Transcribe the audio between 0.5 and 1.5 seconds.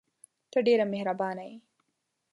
ته ډېره مهربانه